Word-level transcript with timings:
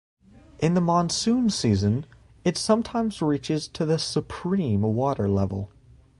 In 0.57 0.73
the 0.73 0.81
monsoon 0.81 1.51
season, 1.51 2.07
it 2.43 2.57
sometimes 2.57 3.21
reaches 3.21 3.67
to 3.67 3.85
the 3.85 3.99
supreme 3.99 4.81
water 4.81 5.29
level. 5.29 5.69